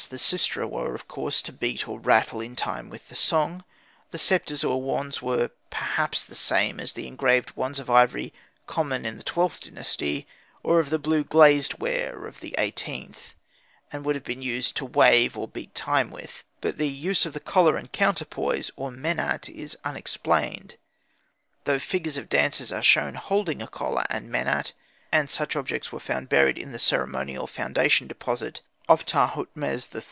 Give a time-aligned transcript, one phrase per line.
[0.09, 3.63] The sistra were, of course, to beat or rattle in time with the song;
[4.09, 8.33] the sceptres or wands were perhaps the same as the engraved wands of ivory
[8.65, 10.25] common in the XIIth Dynasty,
[10.63, 13.33] or of blue glazed ware in XVIIIth,
[13.93, 17.39] and would be used to wave or beat time with; but the use of the
[17.39, 20.77] collar and counterpoise, or menat, is unexplained,
[21.65, 24.71] though figures of dancers are shown holding a collar and menat,
[25.11, 29.99] and such objects were found buried in the ceremonial foundation deposit of Tahutmes III.